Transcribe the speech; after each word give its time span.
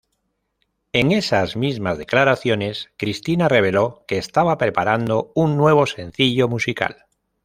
En 0.93 1.11
esas 1.11 1.55
mismas 1.55 1.99
declaraciones, 1.99 2.89
Cristina 2.97 3.47
reveló 3.47 4.03
que 4.07 4.17
estaba 4.17 4.57
preparando 4.57 5.31
un 5.35 5.57
nuevo 5.57 5.85
sencillo 5.85 6.47
musical. 6.47 7.05